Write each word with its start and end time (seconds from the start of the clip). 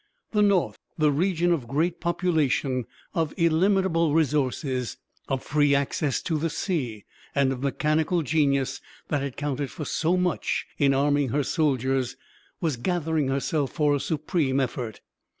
The 0.31 0.41
North, 0.41 0.77
the 0.97 1.11
region 1.11 1.51
of 1.51 1.67
great 1.67 1.99
population, 1.99 2.85
of 3.13 3.35
illimitable 3.37 4.15
resources, 4.15 4.97
of 5.27 5.43
free 5.43 5.75
access 5.75 6.23
to 6.23 6.39
the 6.39 6.49
sea, 6.49 7.05
and 7.35 7.51
of 7.51 7.61
mechanical 7.61 8.23
genius 8.23 8.81
that 9.09 9.21
had 9.21 9.37
counted 9.37 9.69
for 9.69 9.85
so 9.85 10.17
much 10.17 10.65
in 10.79 10.95
arming 10.95 11.29
her 11.29 11.43
soldiers, 11.43 12.17
was 12.59 12.77
gathering 12.77 13.27
herself 13.27 13.73
for 13.73 13.93
a 13.93 13.99
supreme 13.99 14.59
effort. 14.59 15.01